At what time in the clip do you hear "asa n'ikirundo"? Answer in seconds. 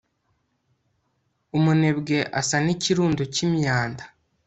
2.39-3.21